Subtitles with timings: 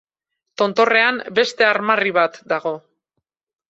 [0.61, 2.77] Tontorrean, beste armarri bat dago.